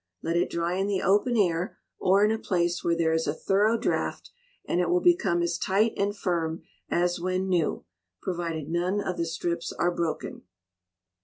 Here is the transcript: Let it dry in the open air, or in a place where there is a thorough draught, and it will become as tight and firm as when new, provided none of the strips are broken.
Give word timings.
Let 0.23 0.35
it 0.35 0.49
dry 0.49 0.77
in 0.77 0.87
the 0.87 1.03
open 1.03 1.37
air, 1.37 1.77
or 1.99 2.25
in 2.25 2.31
a 2.31 2.39
place 2.39 2.83
where 2.83 2.95
there 2.97 3.13
is 3.13 3.27
a 3.27 3.35
thorough 3.35 3.77
draught, 3.77 4.31
and 4.67 4.81
it 4.81 4.89
will 4.89 4.99
become 4.99 5.43
as 5.43 5.59
tight 5.59 5.93
and 5.95 6.17
firm 6.17 6.63
as 6.89 7.19
when 7.19 7.47
new, 7.47 7.85
provided 8.19 8.67
none 8.67 8.99
of 8.99 9.17
the 9.17 9.27
strips 9.27 9.71
are 9.71 9.91
broken. 9.91 10.41